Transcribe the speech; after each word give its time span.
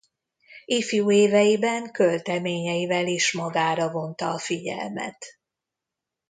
Ifjú 0.65 1.11
éveiben 1.11 1.91
költeményeivel 1.91 3.07
is 3.07 3.33
magára 3.33 3.91
vonta 3.91 4.29
a 4.33 4.39
figyelmet. 4.39 5.25